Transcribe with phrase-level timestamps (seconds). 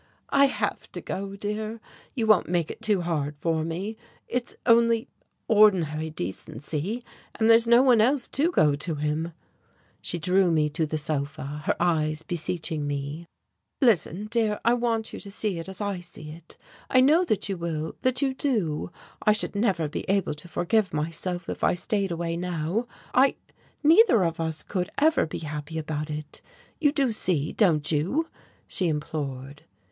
[0.31, 1.79] "I have to go, dear
[2.15, 3.97] you won't make it too hard for me!
[4.27, 5.07] It's only
[5.47, 7.03] ordinary decency,
[7.35, 9.31] and there's no one else to go to him."
[10.01, 13.27] She drew me to the sofa, her eyes beseeching me.
[13.79, 16.57] "Listen, dear, I want you to see it as I see it.
[16.89, 18.89] I know that you will, that you do.
[19.21, 23.35] I should never be able to forgive myself if I stayed away now, I
[23.83, 26.41] neither of us could ever be happy about it.
[26.79, 28.27] You do see, don't you?"
[28.67, 29.61] she implored.